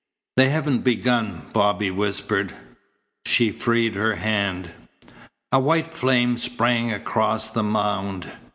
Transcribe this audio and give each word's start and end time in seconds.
"They 0.35 0.49
haven't 0.49 0.79
begun," 0.79 1.47
Bobby 1.53 1.91
whispered. 1.91 2.55
She 3.27 3.51
freed 3.51 3.93
her 3.93 4.15
hand. 4.15 4.71
A 5.51 5.59
white 5.59 5.89
flame 5.93 6.39
sprang 6.39 6.91
across 6.91 7.51
the 7.51 7.61
mound. 7.61 8.25